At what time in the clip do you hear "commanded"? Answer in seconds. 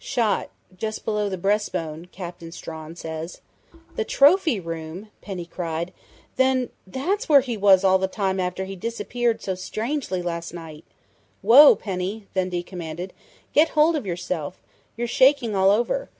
12.64-13.12